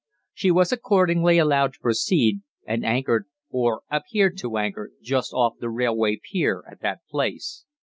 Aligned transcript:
She 0.33 0.49
was 0.49 0.71
accordingly 0.71 1.37
allowed 1.37 1.73
to 1.73 1.79
proceed, 1.79 2.39
and 2.65 2.83
anchored, 2.83 3.25
or 3.51 3.83
appeared 3.91 4.35
to 4.39 4.57
anchor, 4.57 4.93
just 4.99 5.31
off 5.31 5.59
the 5.59 5.69
railway 5.69 6.19
pier 6.27 6.63
at 6.67 6.81
that 6.81 7.01
place. 7.07 7.65